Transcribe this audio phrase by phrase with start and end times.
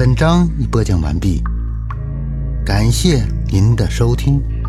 [0.00, 1.42] 本章已播讲完毕
[2.64, 4.59] 感谢您的收听。